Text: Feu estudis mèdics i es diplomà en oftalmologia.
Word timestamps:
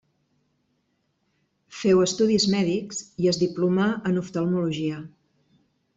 Feu 1.81 2.01
estudis 2.07 2.47
mèdics 2.55 3.05
i 3.25 3.29
es 3.33 3.41
diplomà 3.45 3.87
en 4.13 4.19
oftalmologia. 4.23 5.03